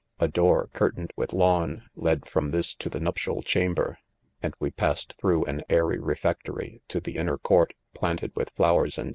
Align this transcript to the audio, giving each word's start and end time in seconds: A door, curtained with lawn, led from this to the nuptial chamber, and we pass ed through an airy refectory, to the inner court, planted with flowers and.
A 0.17 0.27
door, 0.27 0.71
curtained 0.73 1.13
with 1.15 1.31
lawn, 1.31 1.83
led 1.95 2.25
from 2.27 2.49
this 2.49 2.73
to 2.73 2.89
the 2.89 2.99
nuptial 2.99 3.43
chamber, 3.43 3.99
and 4.41 4.55
we 4.59 4.71
pass 4.71 5.05
ed 5.07 5.13
through 5.21 5.45
an 5.45 5.61
airy 5.69 5.99
refectory, 5.99 6.81
to 6.87 6.99
the 6.99 7.17
inner 7.17 7.37
court, 7.37 7.75
planted 7.93 8.31
with 8.35 8.49
flowers 8.49 8.97
and. 8.97 9.09